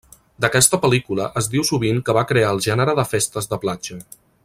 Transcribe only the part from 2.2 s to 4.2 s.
crear el gènere de festes de platja.